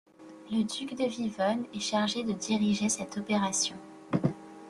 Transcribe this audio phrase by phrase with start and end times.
[0.51, 3.75] Le duc de Vivonne est chargé de diriger cette opération.